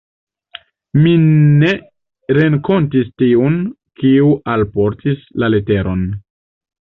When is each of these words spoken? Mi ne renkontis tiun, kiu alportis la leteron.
Mi 1.01 1.11
ne 1.23 1.73
renkontis 2.37 3.11
tiun, 3.23 3.59
kiu 4.03 4.33
alportis 4.55 5.23
la 5.43 5.51
leteron. 5.57 6.05